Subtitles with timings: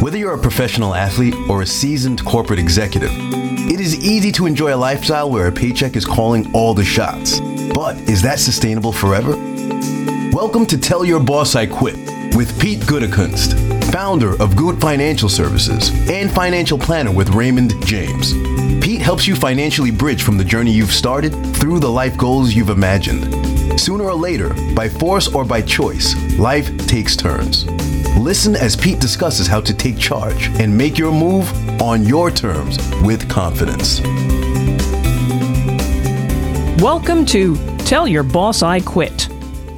[0.00, 4.72] Whether you're a professional athlete or a seasoned corporate executive, it is easy to enjoy
[4.72, 7.40] a lifestyle where a paycheck is calling all the shots.
[7.74, 9.32] But is that sustainable forever?
[10.32, 11.96] Welcome to Tell Your Boss I Quit
[12.36, 18.34] with Pete Gutekunst, founder of Good Financial Services and financial planner with Raymond James.
[18.80, 22.70] Pete helps you financially bridge from the journey you've started through the life goals you've
[22.70, 23.39] imagined.
[23.76, 27.66] Sooner or later, by force or by choice, life takes turns.
[28.18, 31.50] Listen as Pete discusses how to take charge and make your move
[31.80, 34.00] on your terms with confidence.
[36.82, 39.28] Welcome to Tell Your Boss I Quit.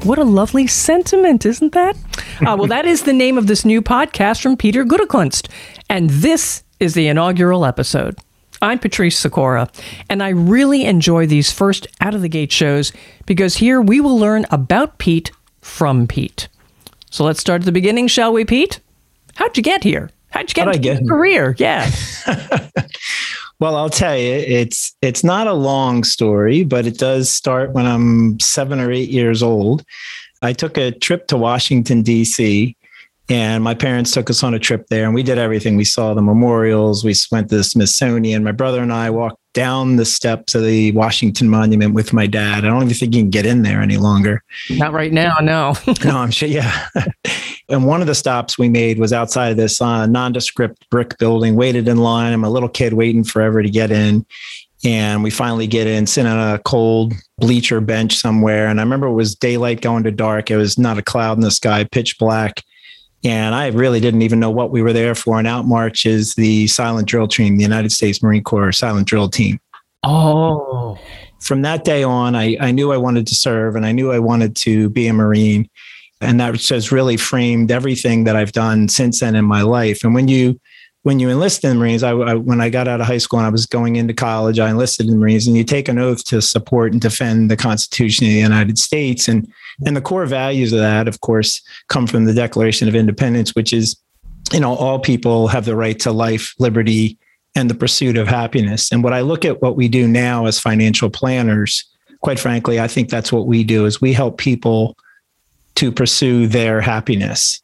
[0.05, 1.97] What a lovely sentiment, isn't that?
[2.41, 5.49] Uh, well, that is the name of this new podcast from Peter Gutekunst,
[5.89, 8.19] and this is the inaugural episode.
[8.63, 9.69] I'm Patrice Sikora,
[10.09, 12.93] and I really enjoy these first out of the gate shows
[13.27, 16.47] because here we will learn about Pete from Pete.
[17.11, 18.79] So let's start at the beginning, shall we, Pete?
[19.35, 20.11] How'd you get here?
[20.31, 21.09] How'd you get How'd into get your here?
[21.09, 21.57] career?
[21.59, 21.91] Yeah.
[23.61, 27.87] Well, I'll tell you, it's it's not a long story, but it does start when
[27.87, 29.85] I'm seven or eight years old.
[30.43, 32.75] I took a trip to Washington D.C.
[33.33, 35.79] and my parents took us on a trip there, and we did everything.
[35.79, 38.45] We saw the memorials, we went to the Smithsonian.
[38.45, 42.67] My brother and I walked down the steps of the Washington Monument with my dad.
[42.67, 44.43] I don't even think you can get in there any longer.
[44.69, 45.73] Not right now, no.
[46.05, 46.47] no, I'm sure.
[46.47, 46.89] Yeah.
[47.71, 51.57] and one of the stops we made was outside of this uh, nondescript brick building,
[51.57, 52.35] waited in line.
[52.35, 54.27] I'm a little kid waiting forever to get in.
[54.85, 58.67] And we finally get in, sit on a cold bleacher bench somewhere.
[58.67, 60.51] And I remember it was daylight going to dark.
[60.51, 62.63] It was not a cloud in the sky, pitch black.
[63.25, 65.39] And I really didn't even know what we were there for.
[65.39, 69.61] And out marches the silent drill team, the United States Marine Corps silent drill team
[70.05, 70.99] oh.
[71.41, 74.19] from that day on, I, I knew I wanted to serve and I knew I
[74.19, 75.69] wanted to be a Marine.
[76.21, 80.05] And that has really framed everything that I've done since then in my life.
[80.05, 80.61] And when you
[81.05, 83.41] when you enlist in the Marines, I, I, when I got out of high school
[83.41, 85.99] and I was going into college, I enlisted in the Marines, and you take an
[85.99, 89.27] oath to support and defend the Constitution of the United States.
[89.27, 89.53] And
[89.85, 93.73] and the core values of that, of course, come from the Declaration of Independence, which
[93.73, 93.97] is,
[94.53, 97.19] you know, all people have the right to life, liberty,
[97.55, 98.91] and the pursuit of happiness.
[98.93, 101.85] And what I look at what we do now as financial planners,
[102.21, 104.97] quite frankly, I think that's what we do is we help people
[105.77, 107.63] to pursue their happiness.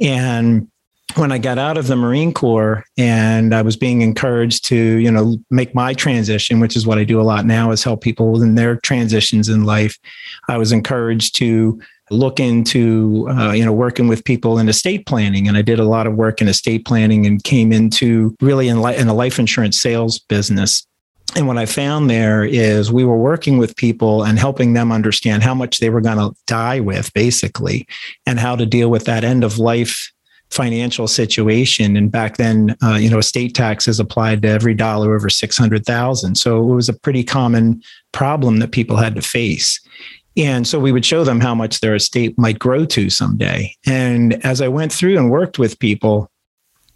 [0.00, 0.68] And
[1.14, 5.10] when I got out of the Marine Corps and I was being encouraged to, you
[5.10, 8.42] know, make my transition, which is what I do a lot now, is help people
[8.42, 9.98] in their transitions in life.
[10.48, 11.80] I was encouraged to
[12.10, 15.84] look into, uh, you know, working with people in estate planning, and I did a
[15.84, 19.38] lot of work in estate planning and came into really in, li- in a life
[19.38, 20.86] insurance sales business.
[21.34, 25.42] And what I found there is we were working with people and helping them understand
[25.42, 27.86] how much they were going to die with, basically,
[28.26, 30.12] and how to deal with that end of life
[30.50, 31.96] financial situation.
[31.96, 36.34] And back then, uh, you know, estate taxes applied to every dollar over 600,000.
[36.36, 39.80] So it was a pretty common problem that people had to face.
[40.36, 43.74] And so we would show them how much their estate might grow to someday.
[43.86, 46.30] And as I went through and worked with people,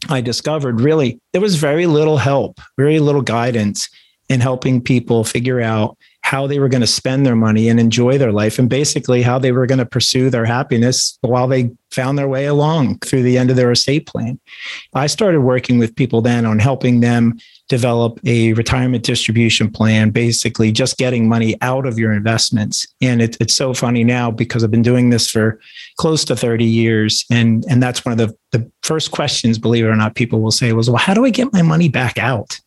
[0.09, 3.89] I discovered really there was very little help, very little guidance
[4.28, 5.97] in helping people figure out
[6.30, 9.36] how they were going to spend their money and enjoy their life and basically how
[9.36, 13.36] they were going to pursue their happiness while they found their way along through the
[13.36, 14.38] end of their estate plan.
[14.94, 17.36] I started working with people then on helping them
[17.68, 22.86] develop a retirement distribution plan, basically just getting money out of your investments.
[23.02, 25.58] And it, it's so funny now because I've been doing this for
[25.97, 27.24] close to 30 years.
[27.32, 30.52] And, and that's one of the, the first questions, believe it or not, people will
[30.52, 32.60] say was, well, how do I get my money back out?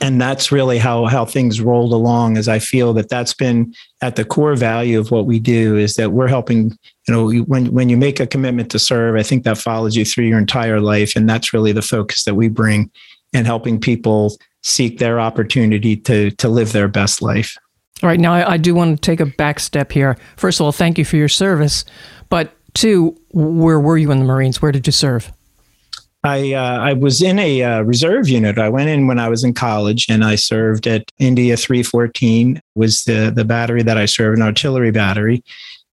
[0.00, 4.16] And that's really how how things rolled along as i feel that that's been at
[4.16, 7.88] the core value of what we do is that we're helping you know when when
[7.88, 11.14] you make a commitment to serve i think that follows you through your entire life
[11.16, 12.90] and that's really the focus that we bring
[13.32, 17.56] in helping people seek their opportunity to to live their best life
[18.02, 20.16] All right, now I, I do want to take a back step here.
[20.36, 21.84] First of all, thank you for your service.
[22.28, 24.62] But two, where were you in the Marines?
[24.62, 25.32] Where did you serve?
[26.28, 28.58] I uh, I was in a uh, reserve unit.
[28.58, 32.60] I went in when I was in college, and I served at India 314.
[32.74, 35.42] Was the the battery that I served, an artillery battery.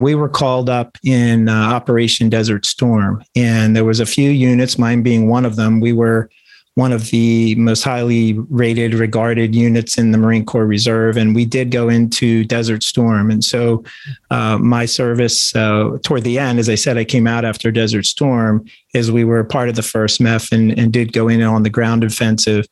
[0.02, 4.78] We were called up in uh, Operation Desert Storm, and there was a few units,
[4.78, 5.80] mine being one of them.
[5.80, 6.30] We were
[6.76, 11.16] one of the most highly rated, regarded units in the Marine Corps Reserve.
[11.16, 13.32] And we did go into Desert Storm.
[13.32, 13.84] And so
[14.30, 18.06] uh, my service uh, toward the end, as I said, I came out after Desert
[18.06, 21.64] Storm, as we were part of the first MEF and, and did go in on
[21.64, 22.68] the ground offensive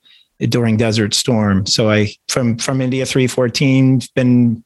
[0.49, 1.65] during Desert Storm.
[1.65, 4.63] So I from from India 314 been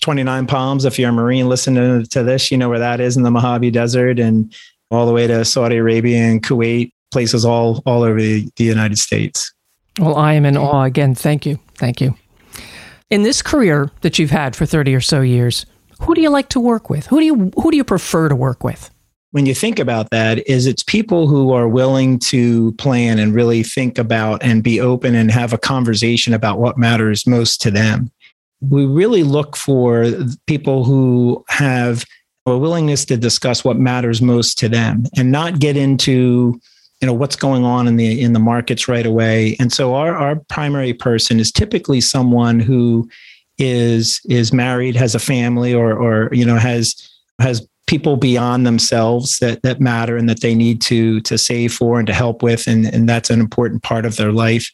[0.00, 0.84] 29 Palms.
[0.86, 3.70] If you're a Marine listening to this, you know where that is in the Mojave
[3.70, 4.54] Desert and
[4.90, 8.98] all the way to Saudi Arabia and Kuwait, places all, all over the, the United
[8.98, 9.52] States.
[9.98, 11.14] Well, I am in awe again.
[11.14, 11.58] Thank you.
[11.74, 12.14] Thank you.
[13.10, 15.66] In this career that you've had for 30 or so years,
[16.00, 17.06] who do you like to work with?
[17.06, 18.90] Who do you who do you prefer to work with?
[19.30, 23.62] When you think about that is it's people who are willing to plan and really
[23.62, 28.10] think about and be open and have a conversation about what matters most to them.
[28.60, 30.06] We really look for
[30.46, 32.04] people who have
[32.46, 36.58] a willingness to discuss what matters most to them and not get into
[37.00, 39.56] you know what's going on in the in the markets right away.
[39.60, 43.08] And so our our primary person is typically someone who
[43.58, 47.08] is is married has a family or or you know has
[47.40, 51.98] has people beyond themselves that that matter and that they need to to save for
[51.98, 54.70] and to help with and and that's an important part of their life.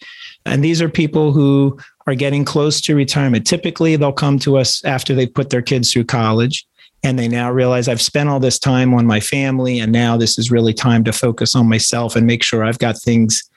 [0.46, 3.46] And these are people who are getting close to retirement.
[3.46, 6.66] Typically they'll come to us after they put their kids through college
[7.04, 10.38] and they now realize I've spent all this time on my family and now this
[10.38, 13.48] is really time to focus on myself and make sure I've got things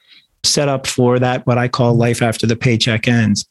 [0.43, 3.47] set up for that what I call life after the paycheck ends.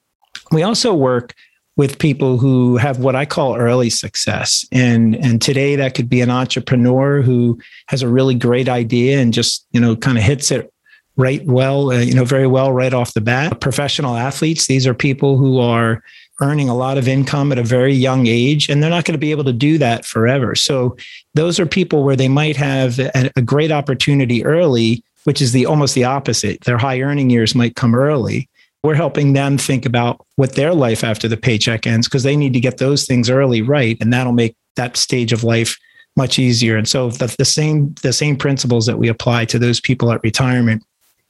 [0.52, 1.34] We also work
[1.76, 4.64] with people who have what I call early success.
[4.70, 7.58] And and today that could be an entrepreneur who
[7.88, 10.72] has a really great idea and just, you know, kind of hits it
[11.16, 13.60] right well, uh, you know, very well right off the bat.
[13.60, 16.02] Professional athletes, these are people who are
[16.40, 19.18] earning a lot of income at a very young age, and they're not going to
[19.18, 20.54] be able to do that forever.
[20.54, 20.96] So
[21.34, 25.66] those are people where they might have a, a great opportunity early, which is the
[25.66, 26.62] almost the opposite.
[26.62, 28.48] Their high earning years might come early.
[28.82, 32.52] We're helping them think about what their life after the paycheck ends because they need
[32.52, 35.78] to get those things early right, and that'll make that stage of life
[36.16, 36.76] much easier.
[36.76, 40.22] And so the, the same the same principles that we apply to those people at
[40.22, 40.82] retirement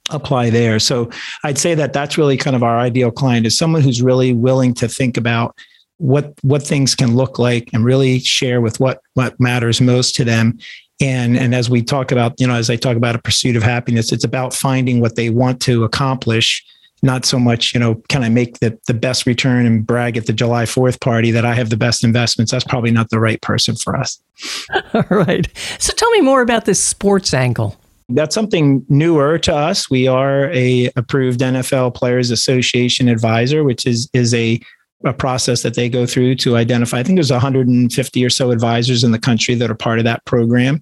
[0.09, 0.79] apply there.
[0.79, 1.09] So
[1.43, 4.73] I'd say that that's really kind of our ideal client is someone who's really willing
[4.75, 5.55] to think about
[5.97, 10.23] what what things can look like and really share with what what matters most to
[10.23, 10.57] them.
[11.01, 13.63] And and as we talk about, you know, as I talk about a pursuit of
[13.63, 16.63] happiness, it's about finding what they want to accomplish.
[17.03, 20.25] Not so much, you know, can I make the, the best return and brag at
[20.25, 22.51] the July 4th party that I have the best investments?
[22.51, 24.19] That's probably not the right person for us.
[24.95, 25.47] All right.
[25.77, 27.77] So tell me more about this sports angle.
[28.09, 29.89] That's something newer to us.
[29.89, 34.59] We are a approved NFL Players Association advisor, which is is a
[35.05, 36.99] a process that they go through to identify.
[36.99, 40.25] I think there's 150 or so advisors in the country that are part of that
[40.25, 40.81] program.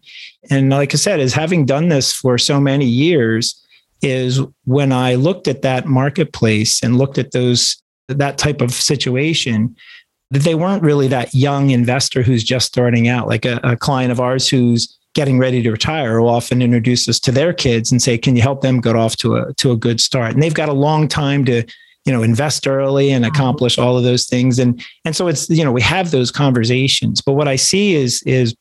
[0.50, 3.62] And like I said, is having done this for so many years,
[4.02, 9.76] is when I looked at that marketplace and looked at those that type of situation,
[10.30, 14.12] that they weren't really that young investor who's just starting out, like a, a client
[14.12, 18.02] of ours who's getting ready to retire will often introduce us to their kids and
[18.02, 20.54] say, "Can you help them get off to a to a good start?" And they've
[20.54, 21.64] got a long time to
[22.06, 24.60] you know invest early and accomplish all of those things.
[24.60, 27.22] And and so it's you know we have those conversations.
[27.22, 28.56] But what i see is is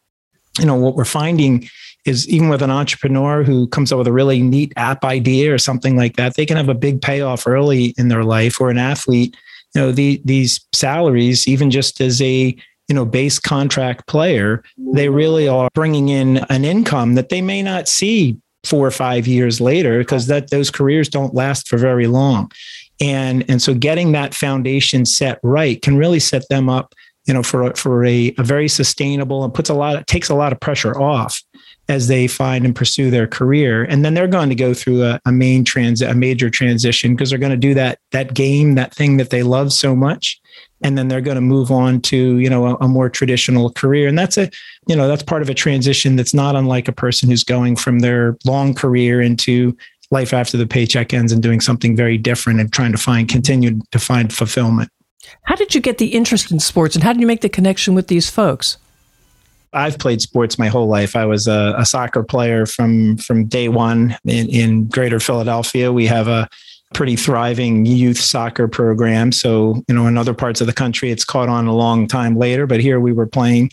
[0.59, 1.69] you know what we're finding
[2.07, 5.59] is even with an entrepreneur who comes up with a really neat app idea or
[5.59, 8.61] something like that they can have a big payoff early in their life.
[8.61, 9.37] Or an athlete
[9.75, 12.57] you know the, these salaries even just as a
[12.89, 17.63] you know base contract player they really are bringing in an income that they may
[17.63, 22.07] not see four or five years later because that those careers don't last for very
[22.07, 22.51] long.
[23.01, 26.95] And and so getting that foundation set right can really set them up
[27.27, 30.53] you know for for a, a very sustainable and puts a lot takes a lot
[30.53, 31.43] of pressure off
[31.89, 33.85] as they find and pursue their career.
[33.85, 37.31] And then they're going to go through a, a main trans a major transition because
[37.31, 40.41] they're going to do that that game that thing that they love so much.
[40.83, 44.09] And then they're going to move on to you know a, a, more traditional career.
[44.09, 44.51] And that's a
[44.87, 47.99] you know that's part of a transition that's not unlike a person who's going from
[47.99, 49.77] their long career into
[50.11, 53.79] life after the paycheck ends and doing something very different and trying to find continue
[53.91, 54.91] to find fulfillment.
[55.45, 57.95] How did you get the interest in sports and how did you make the connection
[57.95, 58.79] with these folks
[59.75, 61.17] I've played sports my whole life.
[61.17, 65.93] I was a, a soccer player from from day one in, in Greater Philadelphia.
[65.93, 66.49] We have a
[66.95, 69.33] pretty thriving youth soccer program.
[69.33, 72.37] So, you know, in other parts of the country, it's caught on a long time
[72.37, 72.67] later.
[72.67, 73.71] But here we were playing,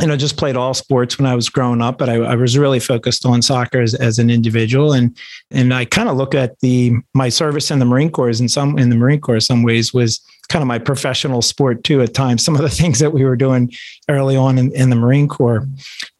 [0.00, 1.98] you know, just played all sports when I was growing up.
[1.98, 5.16] But I, I was really focused on soccer as, as an individual, and
[5.50, 8.78] and I kind of look at the my service in the Marine Corps in some
[8.78, 12.00] in the Marine Corps, some ways was kind of my professional sport too.
[12.00, 13.72] At times, some of the things that we were doing
[14.08, 15.66] early on in, in the Marine Corps.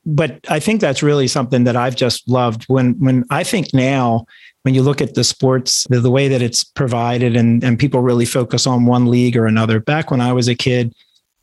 [0.05, 2.64] But I think that's really something that I've just loved.
[2.64, 4.26] When when I think now
[4.62, 8.00] when you look at the sports, the, the way that it's provided and, and people
[8.00, 9.81] really focus on one league or another.
[9.81, 10.95] Back when I was a kid,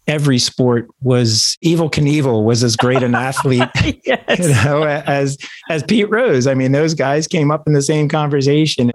[0.09, 3.69] every sport was Evel Knievel was as great an athlete
[4.05, 4.39] yes.
[4.39, 5.37] you know, as
[5.69, 6.47] as Pete Rose.
[6.47, 8.91] I mean, those guys came up in the same conversation.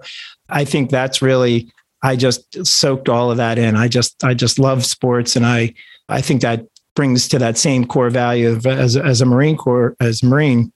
[0.49, 1.71] I think that's really
[2.03, 3.75] I just soaked all of that in.
[3.75, 5.73] I just I just love sports and I
[6.09, 9.95] I think that brings to that same core value of as, as a Marine Corps,
[9.99, 10.71] as Marine,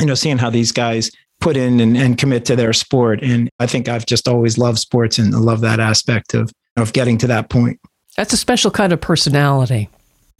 [0.00, 3.20] you know, seeing how these guys put in and, and commit to their sport.
[3.22, 7.18] And I think I've just always loved sports and love that aspect of, of getting
[7.18, 7.80] to that point.
[8.16, 9.88] That's a special kind of personality.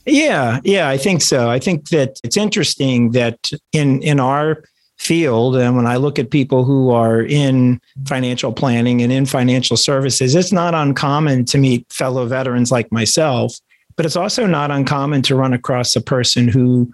[0.07, 1.51] Yeah, yeah, I think so.
[1.51, 4.63] I think that it's interesting that in in our
[4.99, 9.77] field and when I look at people who are in financial planning and in financial
[9.77, 13.59] services, it's not uncommon to meet fellow veterans like myself,
[13.97, 16.91] but it's also not uncommon to run across a person who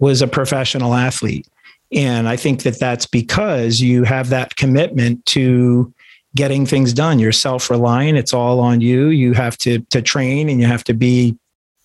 [0.00, 1.46] was a professional athlete.
[1.92, 5.92] And I think that that's because you have that commitment to
[6.36, 7.18] getting things done.
[7.18, 8.18] You're self-reliant.
[8.18, 9.08] It's all on you.
[9.08, 11.36] You have to to train and you have to be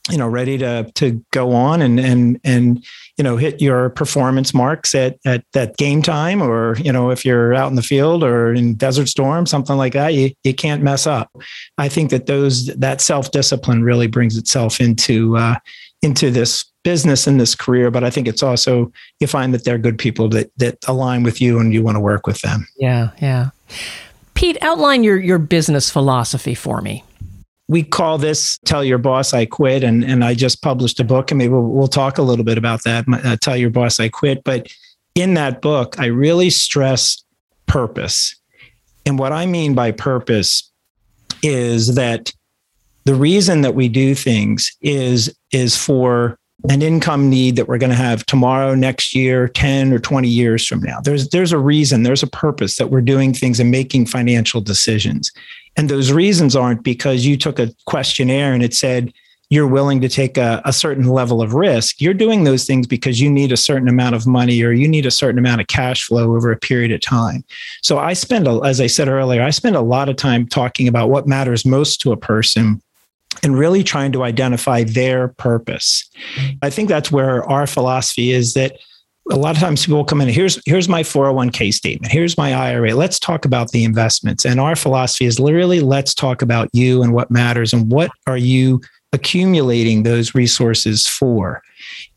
[0.09, 2.83] you know ready to to go on and and and
[3.17, 7.25] you know hit your performance marks at at that game time or you know if
[7.25, 10.83] you're out in the field or in desert storm something like that you you can't
[10.83, 11.29] mess up
[11.77, 15.55] i think that those that self discipline really brings itself into uh
[16.01, 19.77] into this business and this career but i think it's also you find that they're
[19.77, 23.11] good people that that align with you and you want to work with them yeah
[23.21, 23.49] yeah
[24.39, 27.03] pete outline your your business philosophy for me.
[27.67, 31.29] We call this tell your boss i quit and, and i just published a book.
[31.29, 34.07] And maybe we'll, we'll talk a little bit about that uh, tell your boss i
[34.07, 34.45] quit.
[34.45, 34.67] But
[35.13, 37.21] in that book i really stress
[37.65, 38.33] purpose.
[39.05, 40.71] And what i mean by purpose
[41.43, 42.31] is that
[43.03, 47.89] the reason that we do things is is for an income need that we're going
[47.89, 52.03] to have tomorrow next year 10 or 20 years from now there's there's a reason
[52.03, 55.31] there's a purpose that we're doing things and making financial decisions
[55.77, 59.13] and those reasons aren't because you took a questionnaire and it said
[59.49, 61.99] you're willing to take a, a, certain level of risk.
[61.99, 65.07] You're doing those things because you need a certain amount of money or you need
[65.07, 67.43] a certain amount of cash flow over a period of time.
[67.81, 71.09] So I spend, as I said earlier, I spend a lot of time talking about
[71.09, 72.79] what matters most to a person
[73.43, 76.09] and really trying to identify their purpose.
[76.61, 78.77] I think that's where our philosophy is that
[79.31, 82.11] a lot of times people come in here's here's my 401k statement.
[82.11, 84.45] Here's my ira let's talk about the investments.
[84.45, 88.37] And our philosophy is literally let's talk about you and what matters and what are
[88.37, 88.81] you
[89.13, 91.61] accumulating those resources for?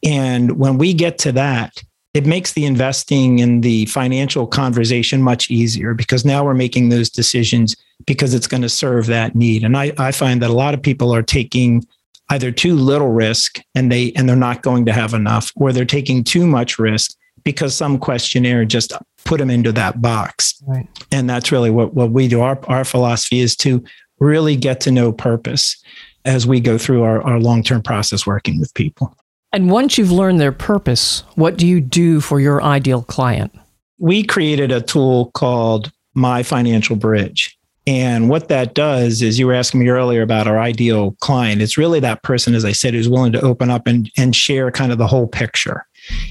[0.03, 1.83] And when we get to that
[2.15, 7.09] it makes the investing and the financial conversation much easier because now we're making those
[7.09, 7.75] decisions
[8.07, 9.65] because it's going to serve that need.
[9.65, 11.85] And i, I find that a lot of people are taking
[12.31, 15.85] either too little risk and they and they're not going to have enough or they're
[15.85, 18.93] taking too much risk because some questionnaire just
[19.25, 20.63] put them into that box.
[20.67, 20.89] Right.
[21.11, 22.41] and that's really what, what we do.
[22.41, 23.85] Our, our philosophy is to
[24.21, 25.77] really get to know purpose
[26.25, 29.17] as we go through our, our long-term process working with people.
[29.53, 33.53] And once you've learned their purpose what do you do for your ideal client?
[33.99, 39.55] We created a tool called my financial bridge and what that does is you were
[39.55, 41.61] asking me earlier about our ideal client.
[41.61, 44.71] It's really that person, as I said, who's willing to open up and, and share
[44.71, 45.85] kind of the whole picture.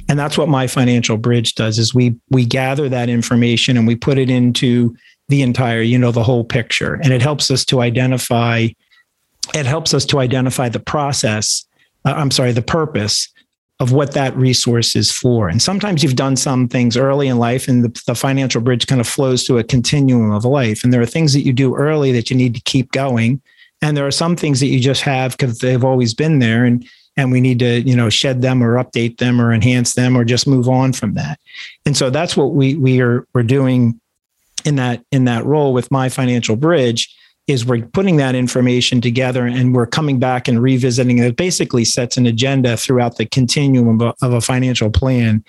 [0.07, 3.95] And that's what my financial bridge does is we we gather that information and we
[3.95, 4.95] put it into
[5.29, 6.95] the entire, you know, the whole picture.
[7.03, 8.67] And it helps us to identify,
[9.53, 11.65] it helps us to identify the process,
[12.05, 13.30] uh, I'm sorry, the purpose
[13.81, 15.49] of what that resource is for.
[15.49, 19.01] And sometimes you've done some things early in life, and the, the, financial bridge kind
[19.01, 20.83] of flows to a continuum of life.
[20.83, 23.41] And there are things that you do early that you need to keep going.
[23.81, 26.63] And there are some things that you just have because they've always been there.
[26.63, 26.85] And
[27.17, 30.23] and we need to, you know, shed them or update them or enhance them or
[30.23, 31.39] just move on from that.
[31.85, 33.99] And so that's what we we are we're doing
[34.63, 37.13] in that in that role with my financial bridge
[37.47, 41.35] is we're putting that information together and we're coming back and revisiting it.
[41.35, 45.43] basically sets an agenda throughout the continuum of a financial plan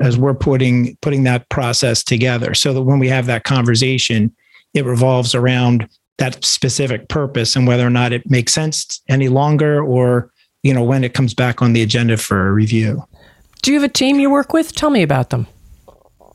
[0.00, 4.34] as we're putting putting that process together so that when we have that conversation
[4.74, 9.82] it revolves around that specific purpose and whether or not it makes sense any longer
[9.82, 10.30] or
[10.62, 13.02] you know when it comes back on the agenda for a review.
[13.62, 14.74] Do you have a team you work with?
[14.74, 15.46] Tell me about them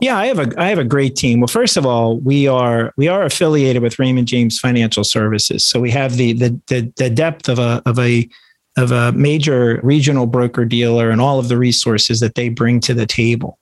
[0.00, 1.40] yeah, I have a I have a great team.
[1.40, 5.80] Well, first of all, we are we are affiliated with Raymond James Financial Services, so
[5.80, 8.28] we have the the the, the depth of a of a
[8.76, 12.92] of a major regional broker dealer and all of the resources that they bring to
[12.92, 13.58] the table.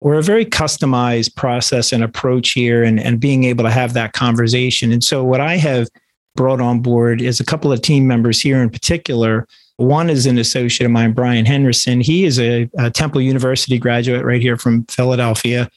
[0.00, 4.12] We're a very customized process and approach here and, and being able to have that
[4.12, 4.90] conversation.
[4.90, 5.88] And so what I have
[6.34, 10.38] brought on board is a couple of team members here in particular one is an
[10.38, 12.00] associate of mine, Brian Henderson.
[12.00, 15.68] He is a, a Temple University graduate right here from Philadelphia.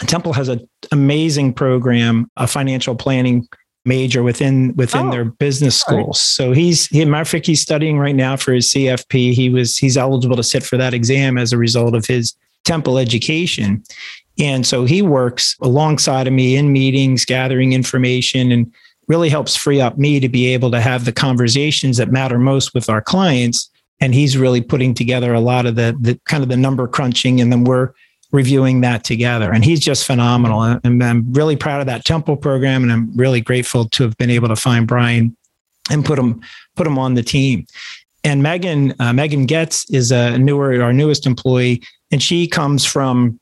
[0.00, 3.48] Temple has an amazing program, a financial planning
[3.86, 6.18] major within within oh, their business schools.
[6.18, 6.46] Right.
[6.46, 9.32] So he's he matter of fact, he's studying right now for his CFP.
[9.32, 12.34] He was he's eligible to sit for that exam as a result of his
[12.64, 13.82] Temple education.
[14.38, 18.70] And so he works alongside of me in meetings, gathering information and
[19.08, 22.74] really helps free up me to be able to have the conversations that matter most
[22.74, 23.70] with our clients
[24.00, 27.40] and he's really putting together a lot of the the kind of the number crunching,
[27.40, 27.92] and then we're
[28.32, 29.52] reviewing that together.
[29.52, 30.62] And he's just phenomenal.
[30.62, 34.30] And I'm really proud of that Temple program, and I'm really grateful to have been
[34.30, 35.36] able to find Brian
[35.90, 36.40] and put him
[36.74, 37.66] put him on the team.
[38.24, 43.40] And Megan uh, Megan Getz is a newer our newest employee, and she comes from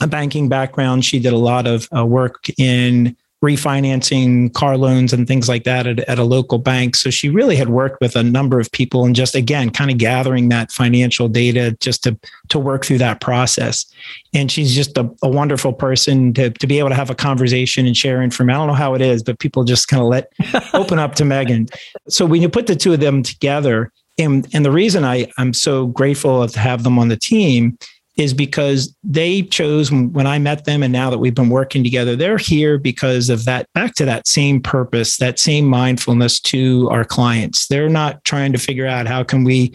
[0.00, 1.04] a banking background.
[1.04, 5.86] She did a lot of uh, work in refinancing car loans and things like that
[5.86, 6.94] at, at, a local bank.
[6.94, 9.98] So she really had worked with a number of people and just again kind of
[9.98, 12.16] gathering that financial data just to
[12.50, 13.84] to work through that process.
[14.32, 17.84] And she's just a, a wonderful person to, to be able to have a conversation
[17.84, 18.54] and share information.
[18.54, 20.32] I don't know how it is, but people just kind of let
[20.74, 21.66] open up to Megan.
[22.08, 25.52] So when you put the two of them together, and and the reason I I'm
[25.52, 27.76] so grateful to have them on the team
[28.16, 32.14] is because they chose when I met them and now that we've been working together,
[32.14, 37.04] they're here because of that back to that same purpose, that same mindfulness to our
[37.04, 37.68] clients.
[37.68, 39.74] They're not trying to figure out how can we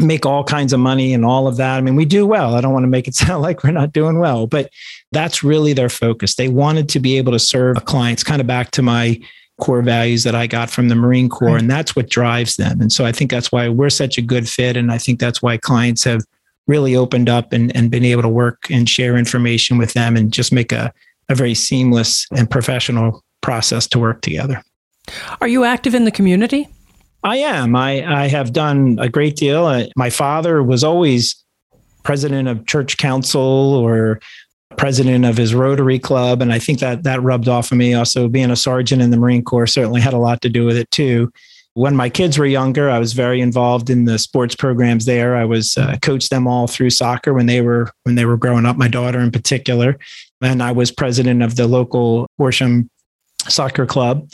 [0.00, 1.76] make all kinds of money and all of that.
[1.76, 2.54] I mean, we do well.
[2.54, 4.70] I don't want to make it sound like we're not doing well, but
[5.12, 6.34] that's really their focus.
[6.34, 9.20] They wanted to be able to serve clients kind of back to my
[9.60, 11.56] core values that I got from the Marine Corps.
[11.56, 12.80] And that's what drives them.
[12.80, 14.76] And so I think that's why we're such a good fit.
[14.76, 16.24] And I think that's why clients have
[16.66, 20.32] really opened up and, and been able to work and share information with them and
[20.32, 20.92] just make a,
[21.28, 24.62] a very seamless and professional process to work together.
[25.40, 26.68] Are you active in the community?
[27.22, 27.76] I am.
[27.76, 29.66] I, I have done a great deal.
[29.66, 31.36] Uh, my father was always
[32.02, 33.40] president of church council
[33.74, 34.20] or
[34.76, 36.42] president of his Rotary Club.
[36.42, 37.94] And I think that that rubbed off of me.
[37.94, 40.76] Also, being a sergeant in the Marine Corps certainly had a lot to do with
[40.76, 41.30] it too
[41.74, 45.36] when my kids were younger, I was very involved in the sports programs there.
[45.36, 48.64] I was uh, coached them all through soccer when they were when they were growing
[48.64, 48.76] up.
[48.76, 49.98] My daughter in particular,
[50.40, 52.88] and I was president of the local Horsham
[53.48, 54.30] soccer club.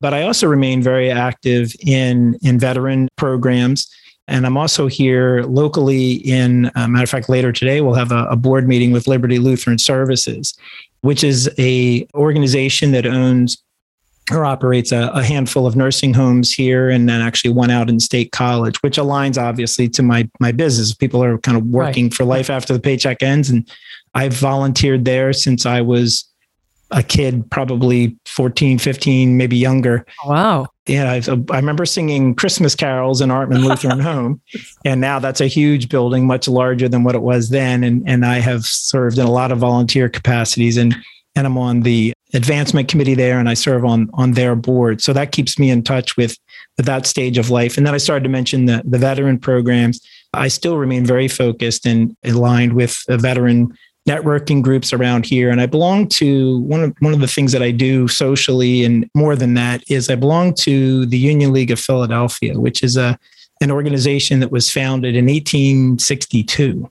[0.00, 3.92] But I also remain very active in in veteran programs.
[4.26, 6.12] And I'm also here locally.
[6.12, 9.38] In uh, matter of fact, later today we'll have a, a board meeting with Liberty
[9.38, 10.56] Lutheran Services,
[11.00, 13.62] which is a organization that owns
[14.32, 18.00] or operates a, a, handful of nursing homes here and then actually one out in
[18.00, 20.94] state college which aligns obviously to my my business.
[20.94, 22.14] People are kind of working right.
[22.14, 23.50] for life after the paycheck ends.
[23.50, 23.68] And
[24.14, 26.24] i've volunteered there since i was
[26.90, 30.06] a kid probably 14 15 maybe younger.
[30.24, 30.66] Oh, wow.
[30.86, 34.40] Yeah I've, i remember singing christmas carols in artman lutheran home.
[34.86, 37.84] And now that's a huge building much larger than what it was then.
[37.84, 40.96] And and i have served in a lot of volunteer capacities and
[41.36, 45.00] and i'm on the advancement committee there and I serve on on their board.
[45.00, 46.36] So that keeps me in touch with,
[46.76, 47.76] with that stage of life.
[47.78, 50.04] And then I started to mention the, the veteran programs.
[50.32, 53.72] I still remain very focused and aligned with veteran
[54.08, 55.48] networking groups around here.
[55.48, 59.08] And I belong to one of one of the things that I do socially and
[59.14, 63.18] more than that is I belong to the Union League of Philadelphia, which is a
[63.60, 66.90] an organization that was founded in 1862.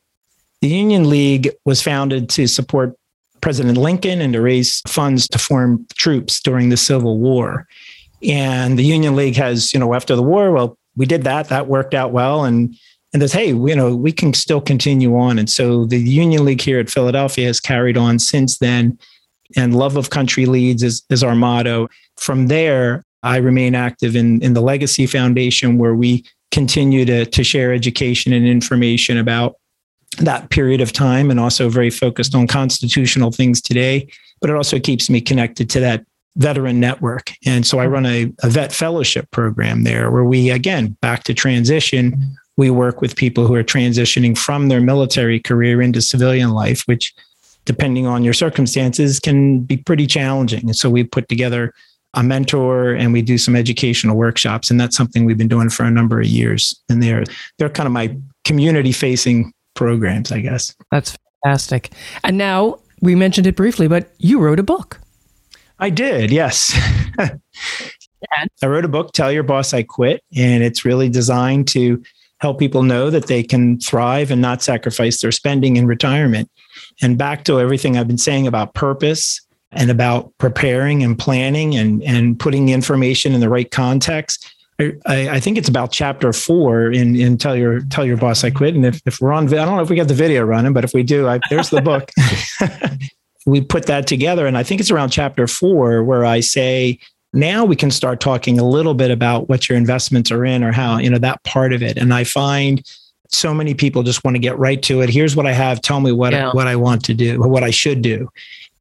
[0.62, 2.96] The Union League was founded to support
[3.44, 7.68] President Lincoln and to raise funds to form troops during the Civil War.
[8.24, 11.50] And the Union League has, you know, after the war, well, we did that.
[11.50, 12.46] That worked out well.
[12.46, 12.74] And
[13.12, 15.38] and says, hey, you know, we can still continue on.
[15.38, 18.98] And so the Union League here at Philadelphia has carried on since then.
[19.58, 21.90] And love of country leads is, is our motto.
[22.16, 27.44] From there, I remain active in, in the Legacy Foundation, where we continue to, to
[27.44, 29.58] share education and information about
[30.18, 34.08] that period of time and also very focused on constitutional things today.
[34.42, 37.32] But it also keeps me connected to that veteran network.
[37.46, 41.34] And so I run a, a vet fellowship program there where we, again, back to
[41.34, 46.84] transition, we work with people who are transitioning from their military career into civilian life,
[46.86, 47.14] which,
[47.66, 50.62] depending on your circumstances, can be pretty challenging.
[50.62, 51.74] And so we put together
[52.16, 54.70] a mentor and we do some educational workshops.
[54.70, 56.80] And that's something we've been doing for a number of years.
[56.90, 57.24] And they're
[57.58, 60.76] they're kind of my community facing programs, I guess.
[60.92, 61.92] That's fantastic.
[62.24, 65.00] And now we mentioned it briefly, but you wrote a book.
[65.80, 66.74] I did, yes.
[67.20, 72.02] I wrote a book, Tell Your Boss I Quit, and it's really designed to
[72.40, 76.50] help people know that they can thrive and not sacrifice their spending in retirement.
[77.02, 79.40] And back to everything I've been saying about purpose
[79.72, 84.54] and about preparing and planning and, and putting information in the right context.
[84.80, 88.50] I, I, think it's about chapter four in, in tell your tell your boss I
[88.50, 88.76] quit.
[88.76, 90.84] And if, if we're on, I don't know if we got the video running, but
[90.84, 92.10] if we do, I, there's the book.
[93.46, 97.00] we put that together, and I think it's around chapter four where I say
[97.34, 100.72] now we can start talking a little bit about what your investments are in or
[100.72, 101.98] how you know that part of it.
[101.98, 102.84] And I find
[103.30, 105.10] so many people just want to get right to it.
[105.10, 105.82] Here's what I have.
[105.82, 106.52] Tell me what yeah.
[106.52, 108.30] what I want to do, what I should do.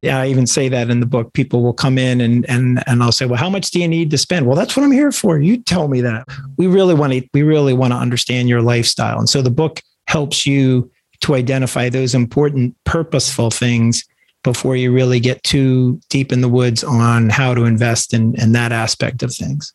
[0.03, 1.31] Yeah, I even say that in the book.
[1.31, 4.11] People will come in and and and I'll say, "Well, how much do you need
[4.11, 5.39] to spend?" Well, that's what I'm here for.
[5.39, 6.27] You tell me that.
[6.57, 9.17] We really want to we really want to understand your lifestyle.
[9.17, 14.03] And so the book helps you to identify those important purposeful things
[14.43, 18.51] before you really get too deep in the woods on how to invest in, in
[18.51, 19.73] that aspect of things.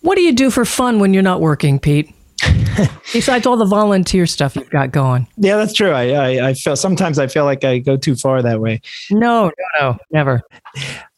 [0.00, 2.12] What do you do for fun when you're not working, Pete?
[3.12, 5.26] Besides all the volunteer stuff you've got going.
[5.36, 5.90] Yeah, that's true.
[5.90, 8.80] I, I, I feel sometimes I feel like I go too far that way.
[9.10, 10.42] No, no, no, never.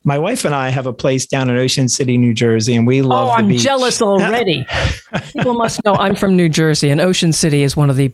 [0.04, 3.02] My wife and I have a place down in Ocean City, New Jersey, and we
[3.02, 3.28] love.
[3.28, 3.62] Oh, I'm beach.
[3.62, 4.66] jealous already.
[5.32, 8.12] People must know I'm from New Jersey, and Ocean City is one of the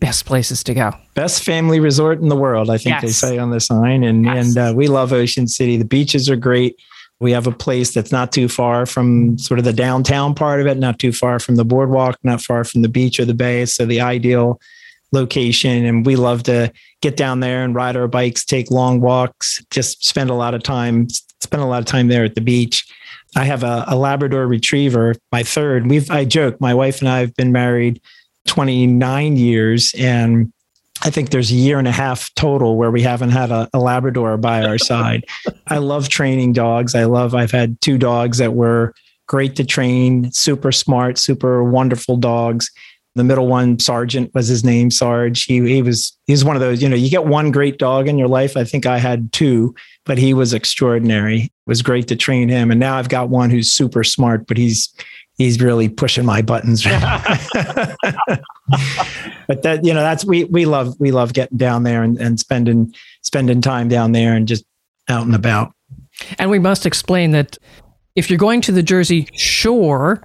[0.00, 0.92] best places to go.
[1.14, 3.02] Best family resort in the world, I think yes.
[3.02, 4.04] they say on the sign.
[4.04, 4.46] And yes.
[4.46, 5.76] and uh, we love Ocean City.
[5.76, 6.76] The beaches are great.
[7.20, 10.66] We have a place that's not too far from sort of the downtown part of
[10.66, 13.66] it, not too far from the boardwalk, not far from the beach or the bay.
[13.66, 14.60] So the ideal
[15.12, 15.84] location.
[15.84, 20.04] And we love to get down there and ride our bikes, take long walks, just
[20.04, 21.08] spend a lot of time,
[21.40, 22.86] spend a lot of time there at the beach.
[23.36, 25.88] I have a, a Labrador retriever, my third.
[25.88, 28.00] We've I joke, my wife and I have been married
[28.46, 30.52] 29 years and
[31.02, 33.78] I think there's a year and a half total where we haven't had a, a,
[33.78, 35.24] Labrador by our side.
[35.68, 36.94] I love training dogs.
[36.94, 38.94] I love, I've had two dogs that were
[39.26, 42.70] great to train, super smart, super wonderful dogs.
[43.14, 45.44] The middle one, Sergeant was his name, Sarge.
[45.44, 48.18] He, he was, he's one of those, you know, you get one great dog in
[48.18, 48.56] your life.
[48.56, 51.42] I think I had two, but he was extraordinary.
[51.42, 52.70] It was great to train him.
[52.70, 54.92] And now I've got one who's super smart, but he's,
[55.38, 56.84] he's really pushing my buttons.
[59.46, 62.38] but that you know that's we we love we love getting down there and, and
[62.38, 64.64] spending spending time down there and just
[65.08, 65.72] out and about.
[66.38, 67.56] And we must explain that
[68.16, 70.20] if you're going to the Jersey Shore,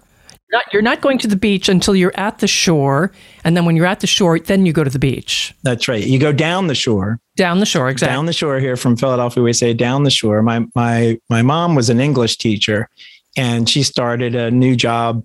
[0.52, 3.12] not, you're not going to the beach until you're at the shore,
[3.44, 5.54] and then when you're at the shore, then you go to the beach.
[5.64, 6.04] That's right.
[6.06, 7.20] You go down the shore.
[7.36, 8.16] Down the shore, exactly.
[8.16, 10.42] Down the shore here from Philadelphia, we say down the shore.
[10.42, 12.88] My my my mom was an English teacher,
[13.36, 15.24] and she started a new job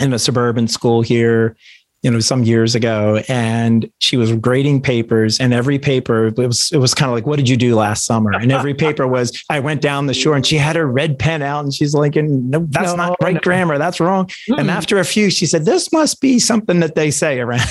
[0.00, 1.56] in a suburban school here
[2.04, 6.70] you know some years ago and she was grading papers and every paper it was
[6.70, 9.42] it was kind of like what did you do last summer and every paper was
[9.48, 12.14] i went down the shore and she had her red pen out and she's like
[12.14, 13.40] no that's no, not right no.
[13.40, 14.58] grammar that's wrong mm.
[14.58, 17.62] and after a few she said this must be something that they say around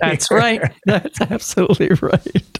[0.00, 0.38] that's here.
[0.38, 2.58] right that's absolutely right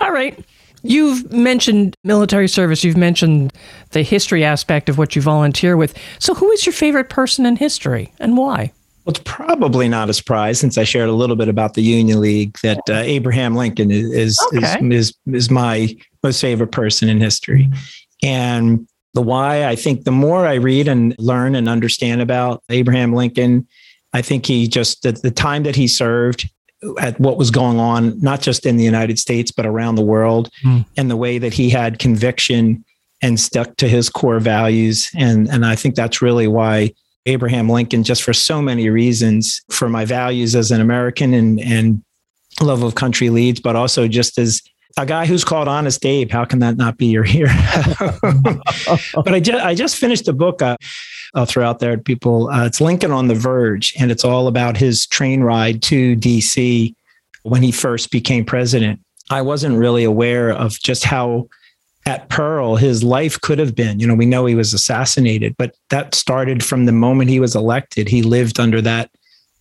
[0.00, 0.42] all right
[0.82, 2.82] You've mentioned military service.
[2.84, 3.52] You've mentioned
[3.90, 5.96] the history aspect of what you volunteer with.
[6.18, 8.72] So, who is your favorite person in history and why?
[9.04, 12.20] Well, it's probably not a surprise since I shared a little bit about the Union
[12.20, 14.86] League that uh, Abraham Lincoln is is, okay.
[14.88, 17.68] is is is my most favorite person in history,
[18.22, 23.14] and the why I think the more I read and learn and understand about Abraham
[23.14, 23.66] Lincoln,
[24.12, 26.48] I think he just at the time that he served
[27.00, 30.50] at what was going on, not just in the United States, but around the world,
[30.64, 30.84] mm.
[30.96, 32.84] and the way that he had conviction
[33.22, 35.10] and stuck to his core values.
[35.14, 36.94] And, and I think that's really why
[37.26, 42.02] Abraham Lincoln, just for so many reasons, for my values as an American and, and
[42.60, 44.62] love of country leads, but also just as
[44.96, 46.30] a guy who's called Honest Abe.
[46.30, 47.50] How can that not be your hero?
[49.14, 50.62] but I just, I just finished a book.
[50.62, 50.76] Uh,
[51.34, 52.48] I'll throw out there people.
[52.50, 56.94] Uh, it's Lincoln on the Verge, and it's all about his train ride to DC
[57.42, 59.00] when he first became president.
[59.30, 61.48] I wasn't really aware of just how
[62.06, 64.00] at Pearl his life could have been.
[64.00, 67.54] You know, we know he was assassinated, but that started from the moment he was
[67.54, 68.08] elected.
[68.08, 69.10] He lived under that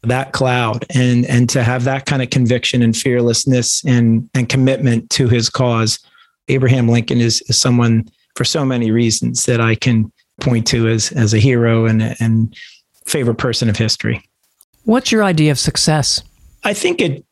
[0.03, 5.09] that cloud and and to have that kind of conviction and fearlessness and and commitment
[5.11, 5.99] to his cause.
[6.47, 11.11] Abraham Lincoln is, is someone for so many reasons that I can point to as
[11.11, 12.55] as a hero and and
[13.05, 14.23] favorite person of history.
[14.85, 16.21] What's your idea of success?
[16.63, 17.25] I think it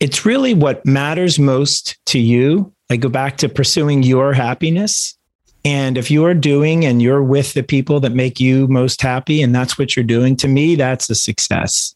[0.00, 2.72] it's really what matters most to you.
[2.90, 5.16] I go back to pursuing your happiness.
[5.64, 9.54] And if you're doing and you're with the people that make you most happy and
[9.54, 11.94] that's what you're doing, to me, that's a success.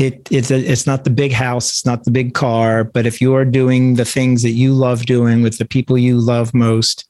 [0.00, 3.20] It, it's, a, it's not the big house, it's not the big car, but if
[3.20, 7.06] you're doing the things that you love doing with the people you love most,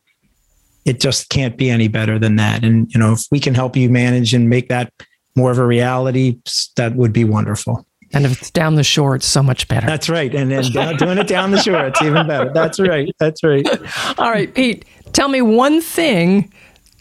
[0.84, 2.64] it just can't be any better than that.
[2.64, 4.92] And, you know, if we can help you manage and make that
[5.36, 6.38] more of a reality,
[6.76, 7.86] that would be wonderful.
[8.12, 9.86] And if it's down the shore, it's so much better.
[9.86, 10.34] That's right.
[10.34, 12.50] And then doing it down the shore, it's even better.
[12.52, 13.08] That's right.
[13.20, 13.64] That's right.
[14.18, 16.52] All right, Pete, tell me one thing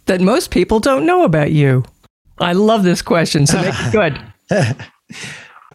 [0.06, 1.84] that most people don't know about you.
[2.38, 4.22] I love this question, so make it good.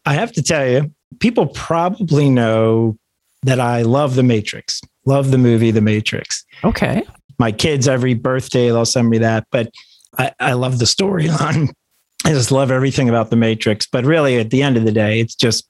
[0.07, 2.97] I have to tell you, people probably know
[3.43, 6.45] that I love The Matrix, love the movie The Matrix.
[6.63, 7.03] Okay
[7.39, 9.71] my kids every birthday they'll send me that but
[10.19, 11.73] i, I love the storyline
[12.25, 15.21] i just love everything about the matrix but really at the end of the day
[15.21, 15.69] it's just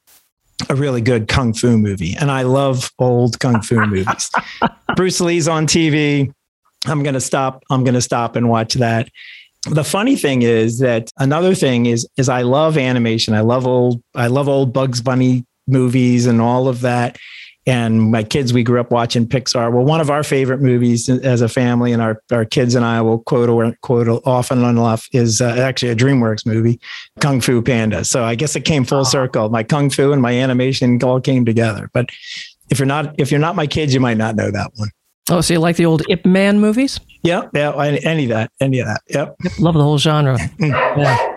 [0.68, 4.30] a really good kung fu movie and i love old kung fu movies
[4.96, 6.32] Bruce Lee's on TV.
[6.86, 7.64] I'm going to stop.
[7.70, 9.08] I'm going to stop and watch that.
[9.70, 13.34] The funny thing is that another thing is is I love animation.
[13.34, 17.18] I love old I love old Bugs Bunny movies and all of that.
[17.66, 19.72] And my kids we grew up watching pixar.
[19.72, 23.00] Well one of our favorite movies as a family and our, our kids and i
[23.00, 26.78] will quote or quote often and enough is uh, actually a dreamworks movie
[27.20, 28.04] kung fu panda.
[28.04, 29.48] So i guess it came full circle.
[29.48, 31.88] My kung fu and my animation all came together.
[31.94, 32.10] But
[32.68, 34.90] if you're not if you're not my kids you might not know that one
[35.30, 37.00] Oh, so you like the old Ip Man movies?
[37.22, 39.00] Yeah, yeah, any of that, any of that.
[39.08, 39.36] Yep.
[39.42, 40.38] yep love the whole genre.
[40.58, 40.98] Mm.
[40.98, 41.30] yeah.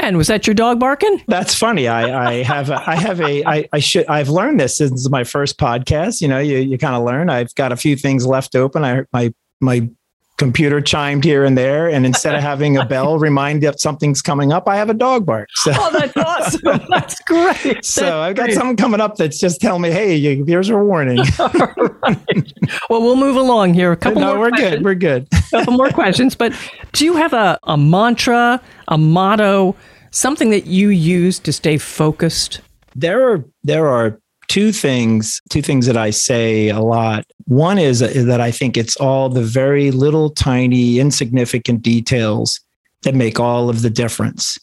[0.00, 1.22] And was that your dog barking?
[1.26, 1.88] That's funny.
[1.88, 5.24] I, I have a, I have a I, I should I've learned this since my
[5.24, 6.20] first podcast.
[6.20, 7.30] You know, you you kind of learn.
[7.30, 8.84] I've got a few things left open.
[8.84, 9.90] I my my
[10.38, 14.52] computer chimed here and there, and instead of having a bell remind that something's coming
[14.52, 15.48] up, I have a dog bark.
[15.54, 16.86] So, oh, that's awesome!
[16.88, 17.84] That's great.
[17.84, 18.54] So I've got great.
[18.54, 22.52] something coming up that's just telling me, "Hey, here's a warning." right.
[22.88, 23.92] Well, we'll move along here.
[23.92, 24.38] A couple no, more.
[24.38, 24.74] we're questions.
[24.76, 24.84] good.
[24.84, 25.28] We're good.
[25.32, 26.52] a couple more questions, but
[26.92, 29.76] do you have a a mantra, a motto?
[30.10, 32.60] something that you use to stay focused?
[32.94, 37.24] There are there are two things two things that I say a lot.
[37.44, 42.60] One is, that I think it's all the very little tiny insignificant details
[43.02, 44.58] that make all of the difference.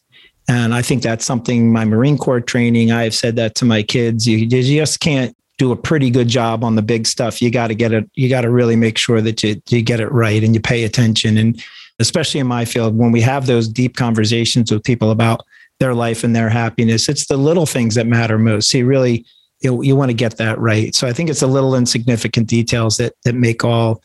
[0.47, 3.81] And I think that's something my Marine Corps training, I have said that to my
[3.81, 4.27] kids.
[4.27, 7.41] You, just can't do a pretty good job on the big stuff.
[7.41, 9.99] You got to get it, you got to really make sure that you, you get
[9.99, 11.37] it right and you pay attention.
[11.37, 11.63] And
[11.99, 15.41] especially in my field, when we have those deep conversations with people about
[15.79, 18.73] their life and their happiness, it's the little things that matter most.
[18.73, 19.25] You really
[19.61, 20.93] you, you want to get that right.
[20.93, 24.01] So I think it's the little insignificant details that that make all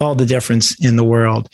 [0.00, 1.48] all the difference in the world.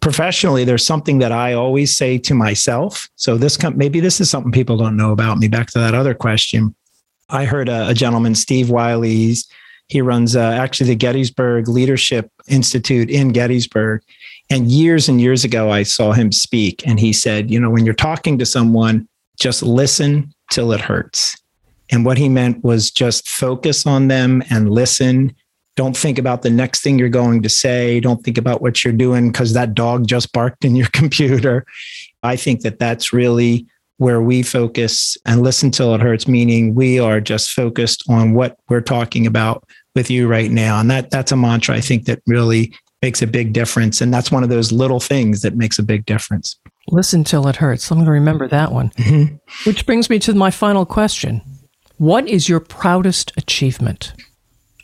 [0.00, 3.08] Professionally, there's something that I always say to myself.
[3.16, 5.48] So this maybe this is something people don't know about me.
[5.48, 6.74] Back to that other question,
[7.28, 9.34] I heard a, a gentleman, Steve Wiley.
[9.88, 14.02] He runs uh, actually the Gettysburg Leadership Institute in Gettysburg,
[14.48, 17.84] and years and years ago, I saw him speak, and he said, You know, when
[17.84, 19.08] you're talking to someone,
[19.38, 21.36] just listen till it hurts.
[21.90, 25.34] And what he meant was just focus on them and listen.
[25.76, 28.00] Don't think about the next thing you're going to say.
[28.00, 31.64] Don't think about what you're doing because that dog just barked in your computer.
[32.22, 36.98] I think that that's really where we focus and listen till it hurts, meaning we
[36.98, 40.80] are just focused on what we're talking about with you right now.
[40.80, 44.00] And that that's a mantra I think that really makes a big difference.
[44.00, 46.58] And that's one of those little things that makes a big difference.
[46.88, 47.90] Listen till it hurts.
[47.90, 48.90] I'm going to remember that one.
[48.90, 49.36] Mm-hmm.
[49.68, 51.42] Which brings me to my final question
[52.00, 54.14] What is your proudest achievement?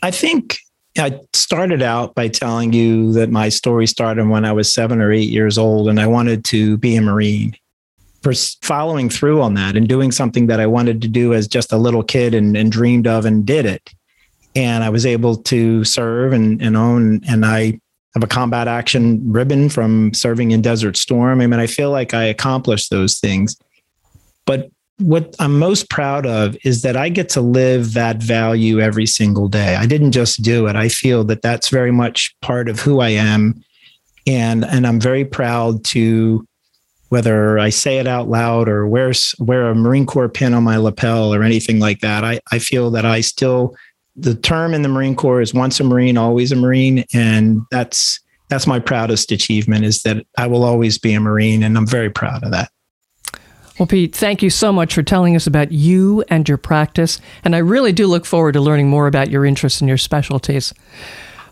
[0.03, 0.59] I think
[0.99, 5.11] I started out by telling you that my story started when I was seven or
[5.11, 7.57] eight years old and I wanted to be a Marine.
[8.21, 11.73] For following through on that and doing something that I wanted to do as just
[11.73, 13.89] a little kid and, and dreamed of and did it.
[14.55, 17.79] And I was able to serve and, and own, and I
[18.13, 21.41] have a combat action ribbon from serving in Desert Storm.
[21.41, 23.57] I mean, I feel like I accomplished those things.
[24.45, 29.05] But what I'm most proud of is that I get to live that value every
[29.05, 29.75] single day.
[29.75, 30.75] I didn't just do it.
[30.75, 33.63] I feel that that's very much part of who I am.
[34.25, 36.45] And, and I'm very proud to,
[37.09, 40.77] whether I say it out loud or wear, wear a Marine Corps pin on my
[40.77, 43.75] lapel or anything like that, I, I feel that I still
[44.17, 47.05] the term in the Marine Corps is once a Marine, always a Marine.
[47.13, 51.63] And that's that's my proudest achievement is that I will always be a Marine.
[51.63, 52.71] And I'm very proud of that.
[53.79, 57.21] Well, Pete, thank you so much for telling us about you and your practice.
[57.43, 60.73] And I really do look forward to learning more about your interests and your specialties.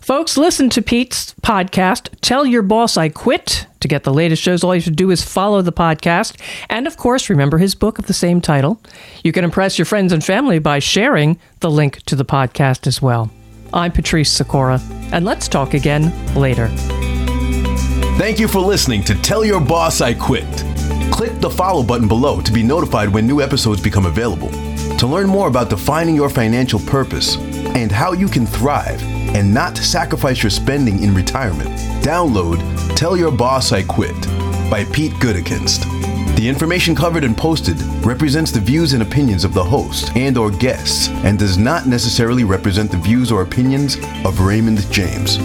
[0.00, 3.66] Folks, listen to Pete's podcast, Tell Your Boss I Quit.
[3.80, 6.40] To get the latest shows, all you to do is follow the podcast.
[6.68, 8.80] And of course, remember his book of the same title.
[9.22, 13.02] You can impress your friends and family by sharing the link to the podcast as
[13.02, 13.30] well.
[13.72, 14.80] I'm Patrice Sikora,
[15.12, 16.68] and let's talk again later.
[18.16, 20.75] Thank you for listening to Tell Your Boss I Quit.
[21.12, 24.50] Click the follow button below to be notified when new episodes become available.
[24.98, 29.02] To learn more about defining your financial purpose and how you can thrive
[29.34, 31.70] and not sacrifice your spending in retirement,
[32.02, 32.58] download
[32.96, 34.14] Tell Your Boss I Quit
[34.70, 35.84] by Pete Gutekunst.
[36.36, 40.50] The information covered and posted represents the views and opinions of the host and or
[40.50, 45.38] guests and does not necessarily represent the views or opinions of Raymond James.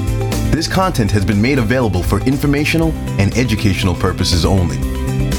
[0.52, 4.91] This content has been made available for informational and educational purposes only.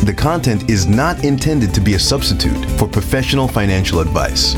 [0.02, 4.56] The content is not intended to be a substitute for professional financial advice.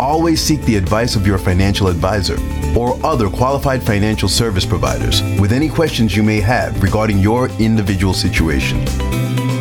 [0.00, 2.38] Always seek the advice of your financial advisor
[2.74, 8.14] or other qualified financial service providers with any questions you may have regarding your individual
[8.14, 8.86] situation.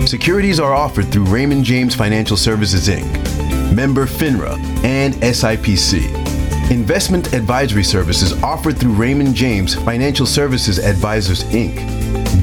[0.08, 6.72] Securities are offered through Raymond James Financial Services Inc., member FINRA, and SIPC.
[6.72, 11.95] Investment advisory services offered through Raymond James Financial Services Advisors Inc.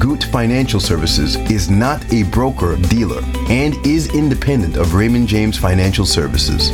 [0.03, 6.05] Goot Financial Services is not a broker dealer and is independent of Raymond James Financial
[6.05, 6.71] Services.